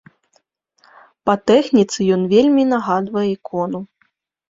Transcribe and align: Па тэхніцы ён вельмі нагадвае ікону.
Па 1.27 1.35
тэхніцы 1.53 1.99
ён 2.19 2.27
вельмі 2.35 2.67
нагадвае 2.73 3.25
ікону. 3.37 3.89